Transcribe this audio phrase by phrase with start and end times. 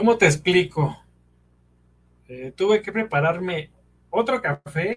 [0.00, 0.96] ¿Cómo te explico?
[2.26, 3.70] Eh, tuve que prepararme
[4.08, 4.96] otro café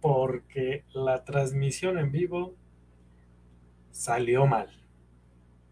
[0.00, 2.56] porque la transmisión en vivo
[3.92, 4.70] salió mal.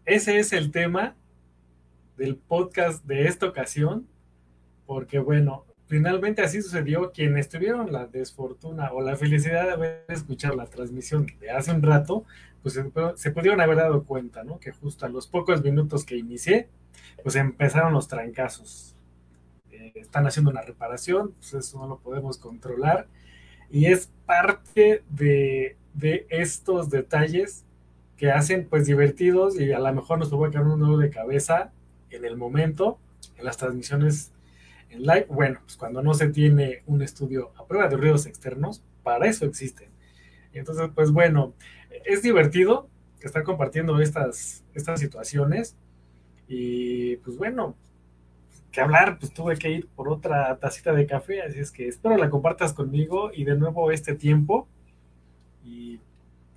[0.05, 1.17] Ese es el tema
[2.15, 4.07] del podcast de esta ocasión,
[4.85, 7.11] porque bueno, finalmente así sucedió.
[7.11, 11.81] Quienes tuvieron la desfortuna o la felicidad de haber escuchado la transmisión de hace un
[11.81, 12.25] rato,
[12.61, 12.79] pues
[13.15, 14.59] se, pudieron haber dado cuenta, ¿no?
[14.59, 16.69] Que justo a los pocos minutos que inicié,
[17.21, 18.95] pues empezaron los trancazos.
[19.71, 23.07] Eh, están haciendo una reparación, pues eso no lo podemos controlar.
[23.69, 27.65] Y es parte de, de estos detalles
[28.17, 31.71] que hacen pues divertidos y a lo mejor nos quedar un nudo de cabeza
[32.09, 32.99] en el momento,
[33.37, 34.32] en las transmisiones
[34.93, 35.27] en live.
[35.29, 39.45] Bueno, pues cuando no se tiene un estudio a prueba de ruidos externos, para eso
[39.45, 39.89] existen.
[40.53, 41.53] Entonces, pues bueno,
[42.05, 42.87] es divertido
[43.21, 45.75] estar compartiendo estas, estas situaciones
[46.47, 47.75] y pues bueno,
[48.71, 52.17] que hablar, pues tuve que ir por otra tacita de café, así es que espero
[52.17, 54.67] la compartas conmigo y de nuevo este tiempo
[55.63, 55.99] y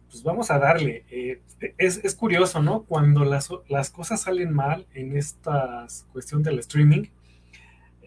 [0.08, 1.04] pues vamos a darle.
[1.10, 1.40] Eh,
[1.78, 2.82] es, curioso, ¿no?
[2.82, 7.04] Cuando las, las, cosas salen mal en esta cuestión del streaming,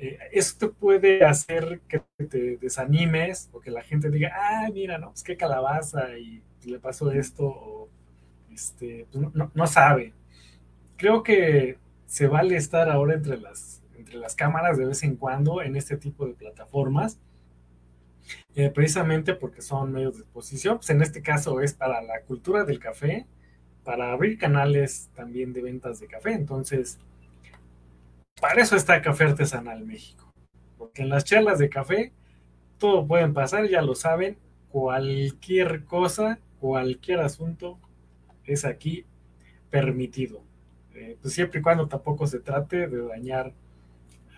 [0.02, 5.10] eh, esto puede hacer que te desanimes o que la gente diga, ah, mira, no,
[5.10, 7.90] pues qué calabaza y le pasó esto,
[8.52, 10.14] este, pues, no, no, sabe.
[10.96, 15.62] Creo que se vale estar ahora entre las, entre las cámaras de vez en cuando
[15.62, 17.20] en este tipo de plataformas
[18.56, 20.78] eh, precisamente porque son medios de exposición.
[20.78, 23.28] Pues en este caso es para la cultura del café,
[23.84, 26.34] para abrir canales también de ventas de café.
[26.34, 27.00] Entonces,
[28.40, 30.32] para eso está Café Artesanal México.
[30.78, 32.14] Porque en las charlas de café
[32.78, 34.38] todo pueden pasar, ya lo saben.
[34.70, 37.80] Cualquier cosa, cualquier asunto
[38.46, 39.06] es aquí
[39.70, 40.42] permitido.
[40.94, 43.54] Eh, pues siempre y cuando tampoco se trate de dañar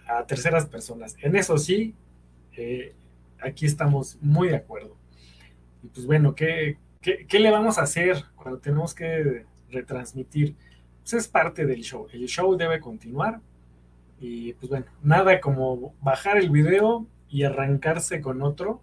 [0.07, 1.15] a terceras personas.
[1.21, 1.95] En eso sí,
[2.57, 2.93] eh,
[3.39, 4.95] aquí estamos muy de acuerdo.
[5.83, 10.55] Y pues bueno, ¿qué, qué, le vamos a hacer cuando tenemos que retransmitir?
[10.99, 12.07] Pues es parte del show.
[12.11, 13.41] El show debe continuar.
[14.21, 18.81] Y pues bueno, nada como bajar el video y arrancarse con otro.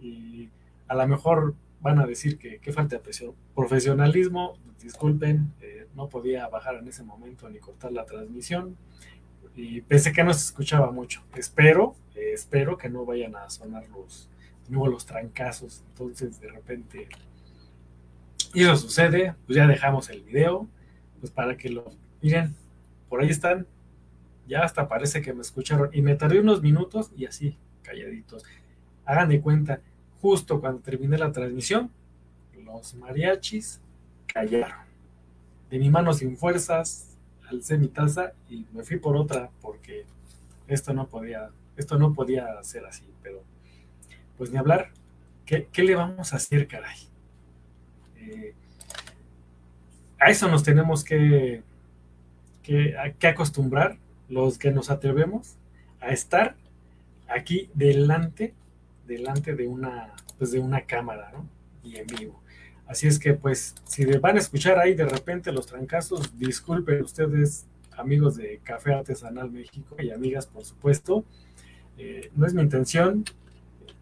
[0.00, 0.50] Y
[0.86, 4.54] a lo mejor van a decir que, qué falta de profesionalismo.
[4.80, 8.76] Disculpen, eh, no podía bajar en ese momento ni cortar la transmisión
[9.54, 11.22] y pensé que no se escuchaba mucho.
[11.36, 14.28] Espero, eh, espero que no vayan a sonar los,
[14.68, 15.84] nuevo los trancazos.
[15.88, 17.08] Entonces, de repente,
[18.54, 20.68] y eso sucede, pues ya dejamos el video,
[21.20, 21.92] pues para que lo
[22.22, 22.54] miren,
[23.08, 23.66] por ahí están.
[24.46, 28.44] Ya hasta parece que me escucharon y me tardé unos minutos y así, calladitos.
[29.04, 29.80] Hagan de cuenta,
[30.20, 31.90] justo cuando terminé la transmisión,
[32.64, 33.80] los mariachis
[34.26, 34.86] callaron.
[35.70, 37.16] De mi mano sin fuerzas,
[37.48, 40.04] alcé mi taza y me fui por otra porque
[40.68, 43.42] esto no podía, esto no podía ser así, pero
[44.36, 44.90] pues ni hablar,
[45.44, 46.98] ¿qué, le vamos a hacer, caray?
[48.16, 48.54] Eh,
[50.18, 51.62] a eso nos tenemos que,
[52.62, 53.98] que, acostumbrar,
[54.32, 55.56] los que nos atrevemos
[56.00, 56.56] a estar
[57.28, 58.54] aquí delante,
[59.06, 61.32] delante de una, pues de una cámara.
[61.84, 62.40] Y en vivo.
[62.86, 67.66] Así es que, pues, si van a escuchar ahí de repente los trancazos, disculpen ustedes,
[67.96, 71.24] amigos de Café Artesanal México y amigas, por supuesto.
[71.98, 73.24] Eh, no es mi intención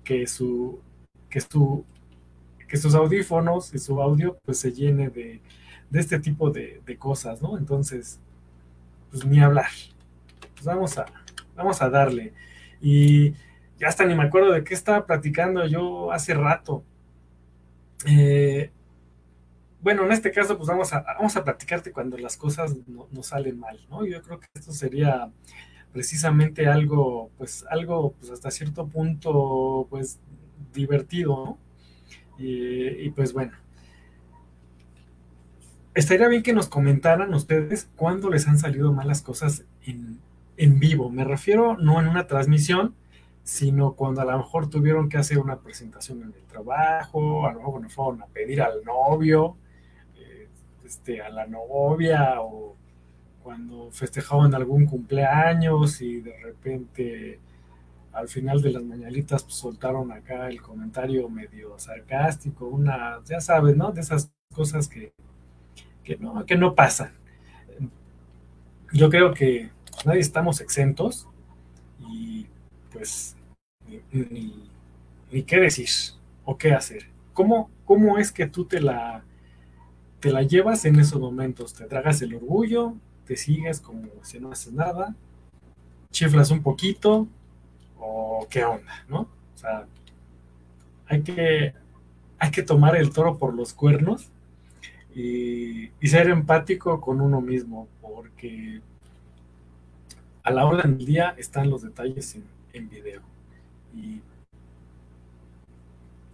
[0.04, 0.80] que su
[1.28, 1.84] que su
[2.68, 5.40] que sus audífonos y su audio pues se llene de,
[5.92, 7.58] este tipo de, cosas, ¿no?
[7.58, 8.20] Entonces,
[9.10, 9.70] pues ni hablar.
[10.60, 11.06] Pues vamos a,
[11.56, 12.34] vamos a darle.
[12.82, 13.30] Y
[13.78, 16.84] ya hasta ni me acuerdo de qué estaba platicando yo hace rato.
[18.04, 18.70] Eh,
[19.80, 23.58] bueno, en este caso, pues vamos a, vamos a platicarte cuando las cosas no, salen
[23.58, 24.04] mal, ¿no?
[24.04, 25.32] Yo creo que esto sería
[25.94, 30.20] precisamente algo, pues algo, pues hasta cierto punto, pues
[30.74, 31.58] divertido, ¿no?
[32.36, 33.52] Y, pues bueno,
[35.94, 40.18] estaría bien que nos comentaran ustedes cuándo les han salido mal las cosas en,
[40.60, 41.10] en vivo.
[41.10, 42.94] Me refiero no en una transmisión,
[43.42, 47.58] sino cuando a lo mejor tuvieron que hacer una presentación en el trabajo, a lo
[47.58, 49.56] mejor cuando fueron a pedir al novio,
[50.84, 52.76] este, a la novia o
[53.42, 57.40] cuando festejaban algún cumpleaños y de repente
[58.12, 63.76] al final de las mañanitas pues, soltaron acá el comentario medio sarcástico, una, ya sabes,
[63.76, 63.92] ¿no?
[63.92, 65.14] De esas cosas que,
[66.04, 67.12] que, no, que no pasan.
[68.92, 69.70] Yo creo que
[70.04, 71.28] nadie estamos exentos
[71.98, 72.46] y
[72.92, 73.36] pues
[74.12, 75.88] ni, qué decir
[76.44, 77.06] o qué hacer.
[77.32, 79.24] ¿Cómo, ¿Cómo es que tú te la
[80.20, 82.94] te la llevas en esos momentos, te tragas el orgullo,
[83.24, 85.16] te sigues como si no haces nada,
[86.10, 87.26] chiflas un poquito
[87.98, 89.20] o qué onda, ¿no?
[89.20, 89.86] O sea,
[91.06, 91.72] hay que,
[92.38, 94.30] hay que tomar el toro por los cuernos
[95.14, 98.80] y, ser empático con uno mismo, porque
[100.50, 103.22] la hora del día están los detalles en, en video.
[103.94, 104.20] Y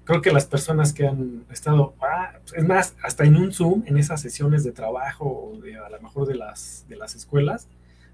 [0.07, 3.99] creo que las personas que han estado, ah, es más, hasta en un Zoom, en
[3.99, 7.69] esas sesiones de trabajo o de, a lo mejor de las, de las escuelas,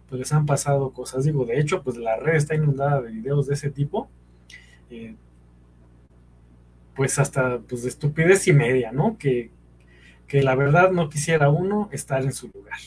[0.09, 1.25] pues les han pasado cosas.
[1.25, 4.09] Digo, de hecho, pues la red está inundada de videos de ese tipo.
[4.91, 5.17] Eh,
[6.95, 9.17] pues hasta pues de estupidez y media, ¿no?
[9.19, 9.51] Que,
[10.27, 12.79] que la verdad no quisiera uno estar en su lugar.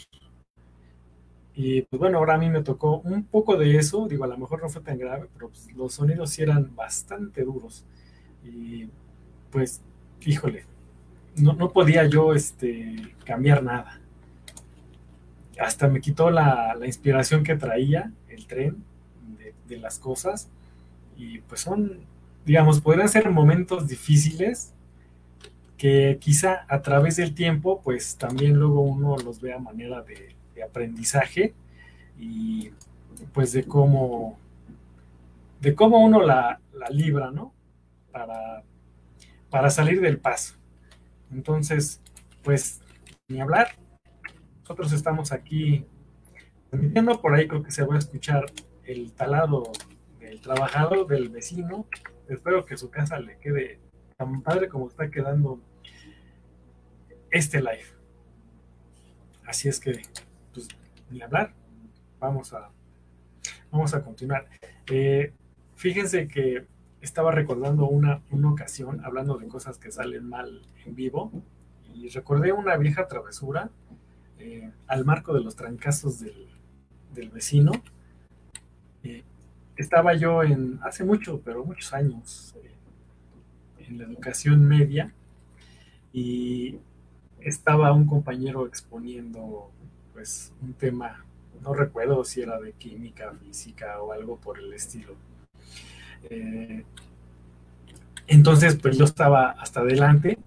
[1.56, 4.38] Y pues bueno, ahora a mí me tocó un poco de eso, digo, a lo
[4.38, 7.86] mejor no fue tan grave, pero pues, los sonidos sí eran bastante duros.
[8.44, 8.90] Y
[9.52, 9.82] pues,
[10.26, 10.66] híjole,
[11.38, 14.02] no, no podía yo este, cambiar nada.
[15.58, 18.84] Hasta me quitó la, inspiración que traía el tren
[19.68, 20.50] de, las cosas.
[21.18, 22.02] Y pues son,
[22.46, 24.74] digamos, podrían ser momentos difíciles
[25.78, 30.36] que quizá a través del tiempo, pues también luego uno los ve a manera de,
[30.64, 31.54] aprendizaje
[32.18, 32.72] y
[33.34, 34.38] pues de cómo,
[35.62, 37.56] de cómo uno la, la libra, ¿no?
[38.16, 38.64] para,
[39.50, 40.56] para salir del paso.
[41.32, 42.02] Entonces,
[42.44, 42.82] pues,
[43.28, 43.68] ni hablar.
[44.62, 45.86] Nosotros estamos aquí
[46.70, 48.46] transmitiendo, por ahí creo que se va a escuchar
[48.86, 49.70] el talado
[50.20, 51.88] del trabajador, del vecino.
[52.30, 53.80] Espero que su casa le quede
[54.16, 55.60] tan padre como está quedando
[57.32, 57.86] este live.
[59.46, 60.02] Así es que,
[60.56, 60.70] pues,
[61.10, 61.54] ni hablar.
[62.20, 62.70] Vamos a,
[63.72, 64.48] vamos a continuar.
[64.90, 65.34] Eh,
[65.76, 66.66] fíjense que
[67.02, 71.32] estaba recordando una, una ocasión, hablando de cosas que salen mal en vivo,
[71.94, 73.70] y recordé una vieja travesura
[74.40, 77.72] eh, al marco de los trancazos del, vecino.
[79.04, 79.24] Eh,
[79.78, 82.56] estaba yo en, hace mucho, pero muchos años,
[83.80, 85.14] en la educación media,
[86.12, 86.80] y
[87.40, 89.72] estaba un compañero exponiendo
[90.16, 91.26] pues un tema,
[91.62, 95.16] no recuerdo si era de química, física o algo por el estilo
[96.30, 96.84] eh,
[98.28, 100.40] entonces, pues yo estaba hasta adelante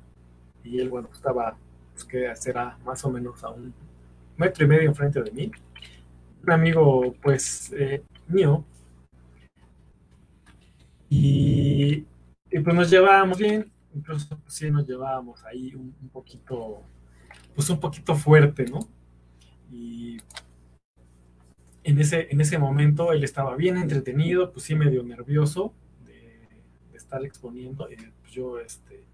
[0.65, 1.57] y él, bueno, estaba,
[1.93, 3.73] pues que será más o menos a un
[4.37, 5.53] metro y medio enfrente de mí.
[6.43, 8.65] Un amigo, pues, eh, mío.
[11.09, 12.05] Y,
[12.65, 16.83] pues nos llevábamos bien, incluso pues, sí nos llevábamos ahí un poquito,
[17.55, 18.81] pues un poquito fuerte, ¿no?
[19.71, 20.19] Y
[21.85, 25.73] en ese, en ese momento él estaba bien entretenido, pues sí medio nervioso
[26.05, 26.47] de,
[26.95, 27.91] estar exponiendo.
[27.91, 29.05] Y pues yo este,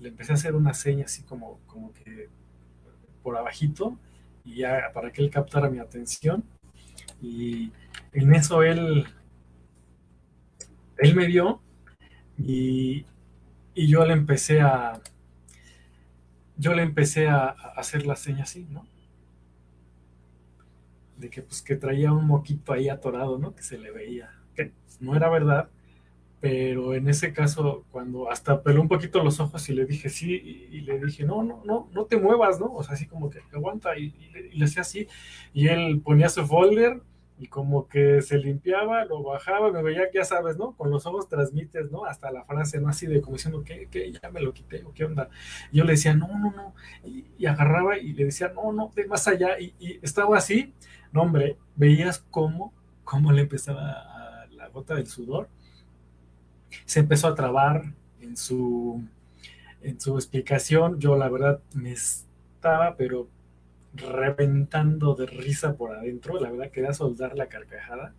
[0.00, 2.28] le empecé a hacer una seña así como, como que
[3.22, 3.96] por abajito
[4.44, 6.42] y ya para que él captara mi atención.
[7.20, 7.70] Y
[8.12, 9.06] en eso él,
[10.98, 11.60] él me vio
[12.36, 13.06] y,
[13.74, 15.00] y yo le empecé a,
[16.56, 18.91] yo le empecé a, a hacer la seña así, ¿no?
[21.22, 23.54] De que pues que traía un moquito ahí atorado, ¿no?
[23.54, 25.70] Que se le veía, que no era verdad,
[26.40, 30.68] pero en ese caso, cuando hasta peló un poquito los ojos y le dije sí,
[30.72, 32.74] y, le dije, no, no, no, no te muevas, ¿no?
[32.74, 34.12] O sea, así como que aguanta, y,
[34.52, 35.06] le hacía así,
[35.54, 37.00] y él ponía su folder
[37.38, 40.72] y como que se limpiaba, lo bajaba, me veía, ya sabes, ¿no?
[40.76, 42.04] Con los ojos transmites, ¿no?
[42.04, 42.88] Hasta la frase, ¿no?
[42.88, 43.88] Así de como diciendo, ¿qué?
[43.90, 44.12] ¿Qué?
[44.12, 45.28] Ya me lo quité, ¿o qué onda?
[45.72, 46.74] Yo le decía, no, no, no,
[47.04, 50.72] y, agarraba y le decía, no, no, de más allá, y, y estaba así,
[51.12, 52.72] no, hombre, veías cómo,
[53.04, 55.48] cómo le empezaba la gota del sudor.
[56.86, 59.02] Se empezó a trabar en su,
[59.82, 60.98] en su explicación.
[60.98, 63.28] Yo, la verdad, me estaba, pero
[63.94, 66.40] reventando de risa por adentro.
[66.40, 68.14] La verdad, quería soldar la carcajada,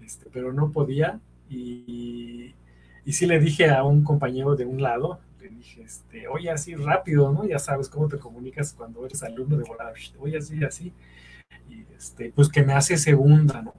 [0.00, 1.20] este, pero no podía.
[1.48, 2.54] Y,
[3.04, 6.74] y sí le dije a un compañero de un lado, le dije, este, oye, así
[6.74, 7.44] rápido, ¿no?
[7.46, 10.92] Ya sabes cómo te comunicas cuando eres alumno de volar, oye, así, así
[11.96, 13.74] este, pues que me hace segunda, ¿no?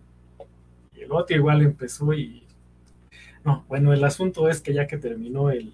[0.95, 2.47] Y el otro igual empezó y,
[3.43, 5.73] no, bueno, el asunto es que ya que terminó el,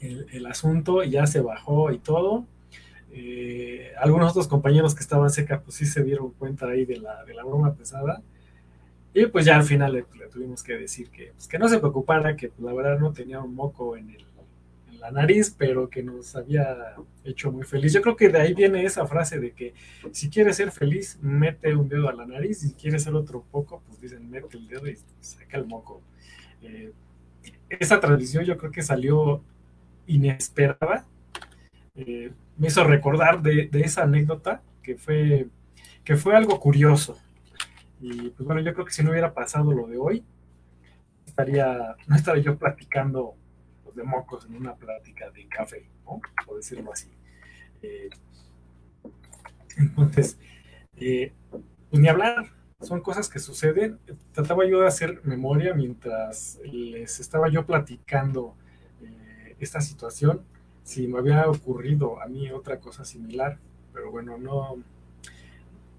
[0.00, 2.46] el, asunto, ya se bajó y todo,
[3.12, 7.24] eh, algunos otros compañeros que estaban cerca, pues sí se dieron cuenta ahí de la,
[7.24, 8.22] de la broma pesada.
[9.12, 12.36] Y pues ya al final le, tuvimos que decir que, pues que no se preocupara,
[12.36, 14.24] que pues, la verdad no tenía un moco en el,
[15.00, 17.92] la nariz, pero que nos había hecho muy feliz.
[17.92, 19.74] Yo creo que de ahí viene esa frase de que
[20.12, 23.42] si quieres ser feliz, mete un dedo a la nariz, y si quieres ser otro
[23.50, 26.02] poco, pues dicen, mete el dedo y saca el moco.
[26.62, 26.92] Eh,
[27.70, 29.42] esa tradición yo creo que salió
[30.06, 31.06] inesperada.
[31.94, 35.48] Eh, me hizo recordar de, esa anécdota que fue
[36.04, 37.18] que fue algo curioso.
[38.00, 40.24] Y pues bueno, yo creo que si no hubiera pasado lo de hoy,
[41.26, 43.34] estaría, no estaría yo platicando
[43.82, 46.20] pues, de mocos en una plática de café, ¿no?
[46.46, 47.08] Por decirlo así.
[47.82, 48.10] Eh,
[49.78, 50.38] entonces,
[50.96, 52.50] eh, pues ni hablar,
[52.80, 53.98] son cosas que suceden.
[54.32, 58.54] Trataba yo de hacer memoria mientras les estaba yo platicando
[59.02, 60.44] eh, esta situación,
[60.90, 63.58] si me había ocurrido a mí otra cosa similar,
[63.92, 64.82] pero bueno, no,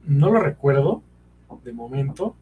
[0.04, 1.02] no lo recuerdo
[1.64, 2.36] de momento.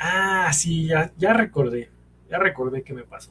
[0.00, 1.90] Ah, sí, ya, ya recordé,
[2.30, 3.30] ya recordé qué me pasó.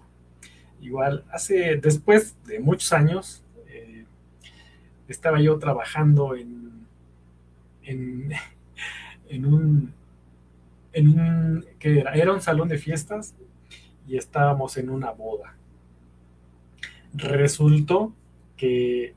[0.79, 4.05] Igual, hace, después de muchos años, eh,
[5.07, 6.85] estaba yo trabajando en,
[7.81, 8.31] en,
[9.27, 9.93] en un,
[10.93, 12.13] en un, que era?
[12.13, 13.33] Era un salón de fiestas
[14.07, 15.55] y estábamos en una boda.
[17.11, 18.13] Resultó
[18.55, 19.13] que,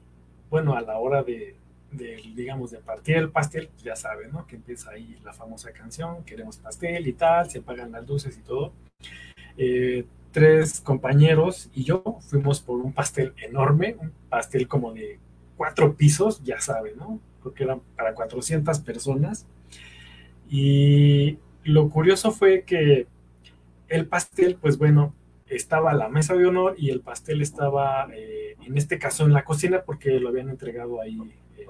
[0.51, 1.57] bueno, a la hora de,
[1.91, 4.47] digamos, de partir el pastel, pues ya saben, ¿no?
[4.47, 8.43] Que empieza ahí la famosa canción, queremos pastel y tal, se apagan las luces y
[8.43, 8.73] todo.
[9.57, 15.19] Eh, tres compañeros y yo fuimos por un pastel enorme, un pastel como de
[15.57, 17.21] cuatro pisos, ya saben, ¿no?
[17.43, 19.47] Porque eran para 400 personas.
[20.51, 23.07] Y lo curioso fue que
[23.89, 25.15] el pastel, pues bueno,
[25.51, 29.45] estaba la mesa de honor y el pastel estaba, eh, en este caso, en la
[29.45, 31.19] cocina porque lo habían entregado ahí,
[31.57, 31.67] eh,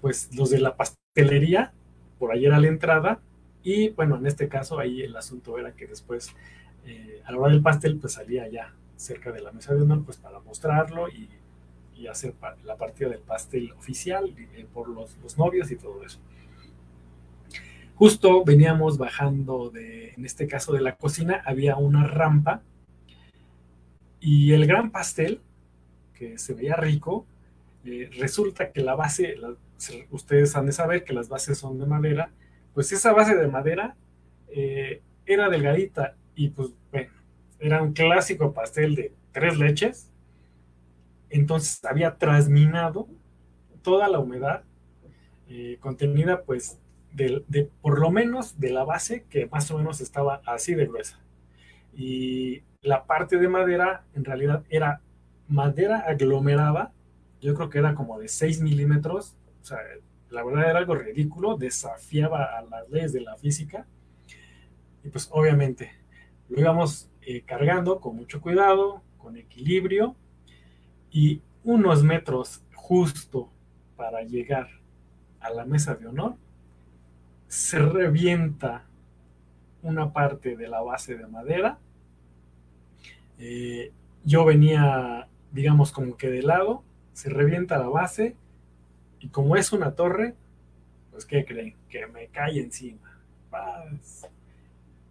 [0.00, 1.72] pues los de la pastelería,
[2.18, 3.20] por ahí era la entrada
[3.62, 6.34] y bueno, en este caso ahí el asunto era que después,
[6.84, 10.04] eh, a la hora del pastel, pues salía ya cerca de la mesa de honor,
[10.04, 11.28] pues para mostrarlo y,
[12.10, 14.32] hacer la partida del pastel oficial
[14.72, 16.20] por los, los novios y todo eso.
[17.96, 22.62] Justo veníamos bajando de, en este caso de la cocina, había una rampa
[24.20, 25.40] y el gran pastel,
[26.14, 27.26] que se veía rico,
[27.84, 29.36] eh, resulta que la base,
[30.10, 32.30] ustedes han de saber que las bases son de madera,
[32.74, 33.96] pues esa base de madera
[34.48, 37.10] eh, era delgadita y pues bueno,
[37.58, 40.10] era un clásico pastel de tres leches,
[41.30, 43.08] entonces había trasminado
[43.82, 44.64] toda la humedad
[45.48, 46.78] eh, contenida pues
[47.12, 51.18] de, por lo menos de la base, que más o menos estaba así de gruesa.
[51.96, 55.00] Y la parte de madera, en realidad, era
[55.48, 56.92] madera aglomerada,
[57.40, 59.78] yo creo que era como de 6 milímetros, o sea,
[60.30, 63.86] la verdad era algo ridículo, desafiaba a las leyes de la física.
[65.04, 65.92] Y pues obviamente
[66.48, 70.16] lo íbamos eh, cargando con mucho cuidado, con equilibrio,
[71.10, 73.50] y unos metros justo
[73.96, 74.68] para llegar
[75.40, 76.36] a la mesa de honor,
[77.48, 78.84] se revienta
[79.82, 81.78] una parte de la base de madera.
[83.38, 83.92] Eh,
[84.24, 88.36] yo venía, digamos, como que de lado, se revienta la base
[89.20, 90.34] y como es una torre,
[91.10, 91.74] pues ¿qué creen?
[91.88, 93.20] Que me cae encima.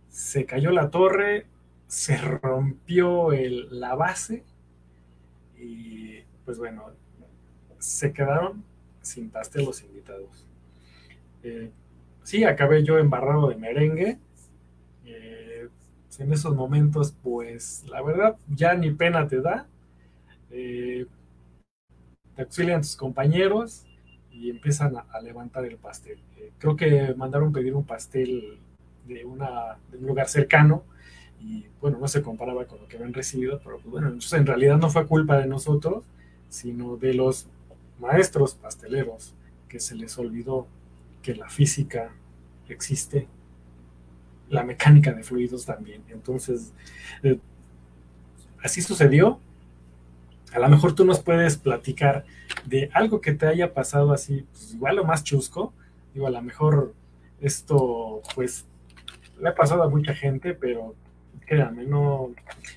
[0.10, 1.48] Se cayó la torre,
[1.88, 4.44] se rompió la base
[5.58, 6.92] y pues bueno,
[7.80, 8.64] se quedaron
[9.02, 10.46] sin pastel los invitados.
[11.44, 11.72] Eh,
[12.24, 14.18] sí, acabé yo embarrado de merengue.
[15.06, 15.68] Eh,
[16.20, 19.68] en esos momentos, pues la verdad, ya ni pena te da.
[20.52, 21.06] Eh,
[22.36, 23.86] te auxilian tus compañeros
[24.32, 26.20] y empiezan a, levantar el pastel.
[26.38, 28.60] Eh, creo que mandaron pedir un pastel
[29.08, 30.84] de, una, de un lugar cercano
[31.40, 34.46] y bueno, no se comparaba con lo que habían recibido, pero pues, bueno, entonces en
[34.46, 36.04] realidad no fue culpa de nosotros,
[36.50, 37.48] sino de los
[38.00, 39.34] maestros pasteleros
[39.70, 40.68] que se les olvidó
[41.22, 42.12] que la física
[42.68, 43.28] existe,
[44.50, 46.04] la mecánica de fluidos también.
[46.10, 46.74] Entonces,
[47.24, 47.40] eh,
[48.64, 49.40] así sucedió.
[50.54, 52.26] A lo mejor tú nos puedes platicar
[52.66, 55.74] de algo que te haya pasado así, pues, igual lo más chusco.
[56.14, 56.94] Digo, a lo mejor
[57.42, 58.66] esto, pues,
[59.40, 60.96] le ha pasado a mucha gente, pero
[61.46, 62.34] créanme, no,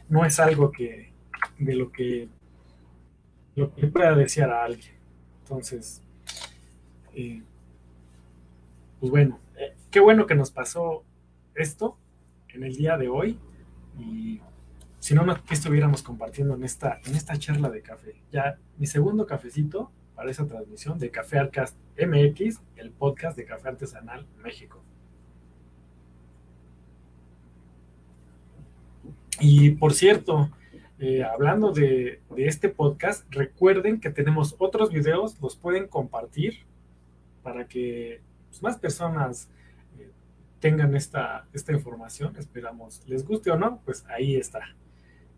[0.09, 1.13] no es algo que
[1.59, 2.29] de lo que
[3.55, 4.93] lo que pueda desear a alguien.
[5.43, 6.01] Entonces,
[7.15, 7.43] eh,
[9.01, 11.03] pues bueno, eh, qué bueno que nos pasó
[11.61, 11.97] esto
[12.49, 13.39] en el día de hoy
[13.99, 14.41] y
[14.99, 18.21] si no, ¿qué estuviéramos compartiendo en esta, en esta charla de café?
[18.33, 23.69] Ya mi segundo cafecito para esa transmisión de Café Arcast MX, el podcast de Café
[23.69, 24.83] Artesanal México.
[29.41, 30.51] Y por cierto,
[30.99, 36.67] eh, hablando de, de, este podcast, recuerden que tenemos otros videos, los pueden compartir
[37.45, 39.49] para que pues, más personas
[40.61, 44.61] tengan esta, esta información, esperamos les guste o no, pues ahí está.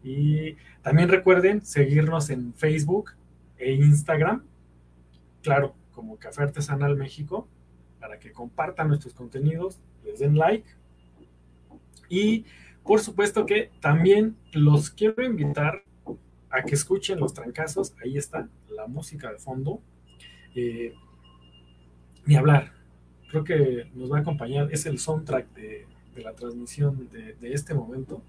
[0.02, 3.12] Y también recuerden seguirnos en Facebook
[3.58, 4.44] e Instagram,
[5.42, 7.48] claro, como Café Artesanal México.
[7.98, 10.66] para que compartan nuestros contenidos, les den like.
[12.08, 12.46] Y
[12.82, 15.84] por supuesto que también los quiero invitar
[16.48, 17.94] a que escuchen los trancazos.
[18.02, 19.82] Ahí está la música de fondo.
[20.54, 20.94] Eh,
[22.24, 22.72] ni hablar.
[23.30, 24.68] Creo que nos va a acompañar.
[24.72, 28.22] Es el soundtrack de, la transmisión de, este momento.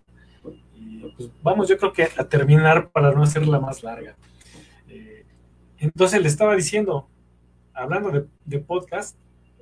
[0.75, 4.15] Y pues vamos, yo creo que a terminar para no hacerla más larga.
[4.87, 5.25] Eh,
[5.79, 7.07] entonces le estaba diciendo,
[7.73, 9.17] hablando de, podcast,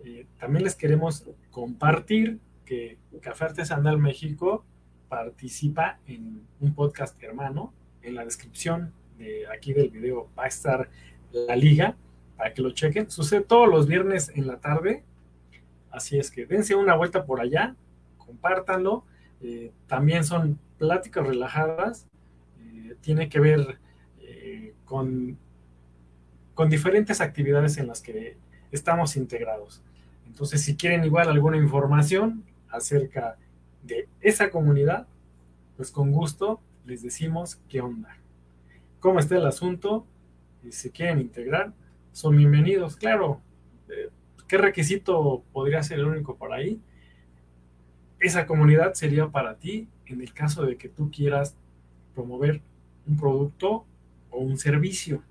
[0.06, 4.64] eh, también les queremos compartir que Café Artesanal México
[5.08, 7.74] participa en un podcast hermano.
[8.02, 10.90] En la descripción de aquí del video va a estar
[11.32, 11.98] la liga
[12.38, 13.10] para que lo chequen.
[13.10, 15.04] Sucede todos los viernes en la tarde.
[15.92, 17.76] Así es que dense una vuelta por allá,
[18.18, 19.04] compártanlo.
[19.42, 22.08] Eh, también son pláticas relajadas.
[22.60, 23.80] Eh, tiene que ver
[24.20, 25.38] eh, con,
[26.54, 28.38] con diferentes actividades en las que
[28.72, 29.82] estamos integrados.
[30.28, 33.38] Entonces, si quieren igual alguna información acerca
[33.84, 35.08] de esa comunidad,
[35.76, 38.18] pues con gusto les decimos qué onda.
[39.00, 40.06] ¿Cómo está el asunto?
[40.70, 41.74] Si quieren integrar,
[42.12, 42.96] son bienvenidos.
[42.96, 43.42] Claro,
[44.50, 46.82] ¿qué requisito podría ser el único por ahí?
[48.20, 51.56] Esa comunidad sería para ti en el caso de que tú quieras
[52.16, 52.62] promover
[53.08, 53.86] un producto
[54.32, 55.24] o un servicio.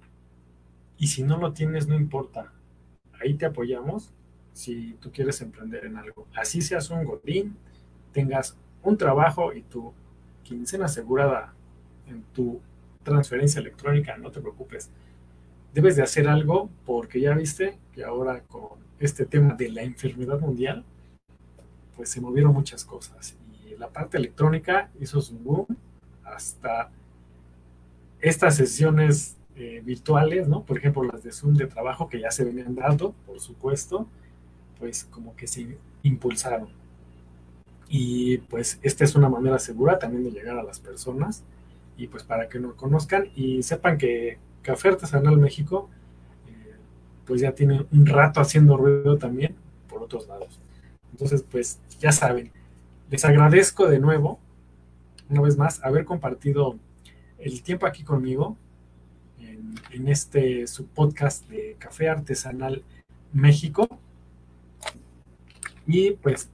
[0.97, 2.53] Y si no lo tienes, no importa.
[3.21, 4.15] Ahí te apoyamos
[4.53, 6.27] si tú quieres emprender en algo.
[6.35, 7.57] Así seas un godín,
[8.13, 9.93] tengas un trabajo y tu
[10.45, 11.53] quincena asegurada
[12.07, 12.61] en tu
[13.03, 14.91] transferencia electrónica, no te preocupes
[15.75, 20.41] debes de hacer algo porque ya viste que ahora con este tema de la enfermedad
[20.41, 20.85] mundial,
[21.97, 23.37] pues se movieron muchas cosas.
[23.67, 25.67] Y la parte electrónica hizo su boom
[26.25, 26.91] hasta
[28.21, 30.63] estas sesiones eh, virtuales, ¿no?
[30.65, 34.07] Por ejemplo, las de Zoom de trabajo que ya se venían dando, por supuesto,
[34.79, 36.69] pues como que se impulsaron.
[37.89, 41.43] Y pues esta es una manera segura también de llegar a las personas
[41.97, 45.89] y pues para que nos conozcan y sepan que Café Artesanal México,
[46.47, 46.75] eh,
[47.25, 49.57] pues ya tiene un rato haciendo ruido también
[49.89, 50.61] por otros lados.
[51.11, 52.53] Entonces, pues ya saben,
[53.09, 54.39] les agradezco de nuevo,
[55.31, 56.77] una vez más, haber compartido
[57.39, 58.59] el tiempo aquí conmigo
[59.39, 62.85] en, este su podcast de Café Artesanal
[63.33, 63.89] México.
[65.87, 66.51] Y pues,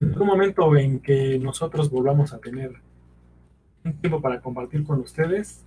[0.00, 2.82] en un momento en que nosotros volvamos a tener
[3.82, 5.63] un tiempo para compartir con ustedes,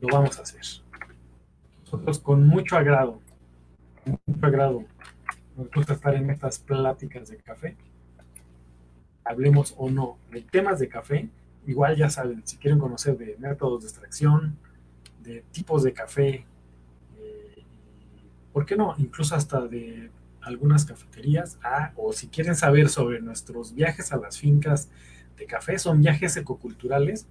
[0.00, 0.62] lo vamos a hacer.
[1.84, 3.20] Nosotros con mucho agrado,
[4.26, 4.84] mucho agrado,
[5.56, 7.76] nos gusta estar en estas pláticas de café.
[9.24, 11.28] Hablemos o no de temas de café,
[11.66, 14.56] igual ya saben, si quieren conocer de métodos de extracción,
[15.22, 16.46] de tipos de café,
[17.16, 17.64] eh,
[18.52, 18.94] ¿por qué no?
[18.98, 20.10] Incluso hasta de
[20.42, 24.88] algunas cafeterías, ah, o si quieren saber sobre nuestros viajes a las fincas
[25.36, 27.26] de café, son viajes ecoculturales,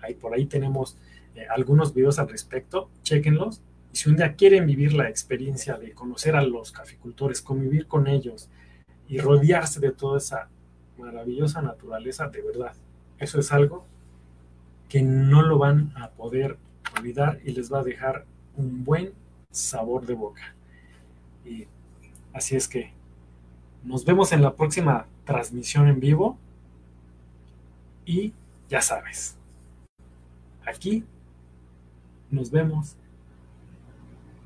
[0.00, 0.96] ahí por ahí tenemos
[1.34, 3.60] eh, algunos videos al respecto, chequenlos.
[3.92, 8.06] Y si un día quieren vivir la experiencia de conocer a los caficultores, convivir con
[8.06, 8.48] ellos
[9.08, 10.48] y rodearse de toda esa
[10.98, 12.74] maravillosa naturaleza, de verdad,
[13.18, 13.84] eso es algo
[14.88, 16.58] que no lo van a poder
[16.96, 19.12] olvidar y les va a dejar un buen
[19.50, 20.54] sabor de boca.
[22.32, 22.92] Así es que
[23.84, 26.38] nos vemos en la próxima transmisión en vivo
[28.04, 28.32] y
[28.68, 29.36] ya sabes,
[30.66, 31.04] aquí
[32.32, 32.96] nos vemos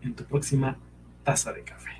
[0.03, 0.77] en tu próxima
[1.22, 1.92] taza de café.